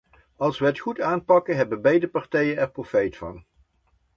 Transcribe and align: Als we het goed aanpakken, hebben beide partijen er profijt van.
Als 0.37 0.59
we 0.59 0.65
het 0.65 0.79
goed 0.79 1.01
aanpakken, 1.01 1.55
hebben 1.55 1.81
beide 1.81 2.07
partijen 2.07 2.57
er 2.57 2.71
profijt 2.71 3.17
van. 3.17 3.45